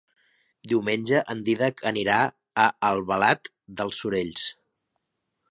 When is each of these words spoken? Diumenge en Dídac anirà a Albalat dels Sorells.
Diumenge 0.69 1.19
en 1.33 1.43
Dídac 1.49 1.83
anirà 1.91 2.15
a 2.65 2.65
Albalat 2.91 3.53
dels 3.83 4.01
Sorells. 4.01 4.49